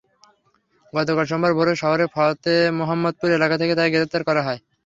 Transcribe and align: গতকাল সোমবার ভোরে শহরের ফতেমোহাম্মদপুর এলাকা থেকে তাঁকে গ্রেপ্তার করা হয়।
গতকাল 0.93 1.25
সোমবার 1.27 1.51
ভোরে 1.57 1.73
শহরের 1.81 2.11
ফতেমোহাম্মদপুর 2.15 3.29
এলাকা 3.31 3.55
থেকে 3.57 3.73
তাঁকে 3.75 3.93
গ্রেপ্তার 3.93 4.21
করা 4.27 4.41
হয়। 4.43 4.59